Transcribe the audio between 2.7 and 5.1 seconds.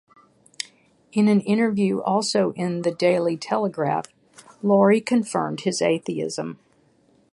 "The Daily Telegraph", Laurie